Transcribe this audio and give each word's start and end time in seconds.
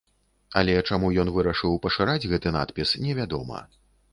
Але 0.61 0.77
чаму 0.89 1.11
ён 1.25 1.29
вырашыў 1.35 1.77
пашыраць 1.85 2.27
гэты 2.33 2.55
надпіс, 2.57 2.99
невядома. 3.07 3.63